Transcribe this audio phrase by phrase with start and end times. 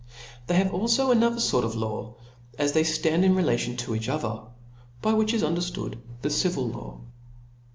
[0.47, 2.15] They have alfo another fort of laws,
[2.57, 4.41] as they ftand in relation to each other;
[4.99, 7.01] by which is underftood the civil law